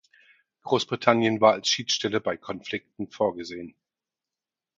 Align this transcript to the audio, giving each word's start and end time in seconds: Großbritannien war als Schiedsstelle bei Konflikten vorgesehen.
Großbritannien 0.63 1.41
war 1.41 1.53
als 1.53 1.67
Schiedsstelle 1.67 2.21
bei 2.21 2.35
Konflikten 2.35 3.11
vorgesehen. 3.11 3.75